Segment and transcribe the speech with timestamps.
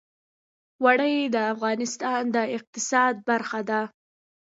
[0.83, 3.81] اوړي د افغانستان د اقتصاد برخه ده.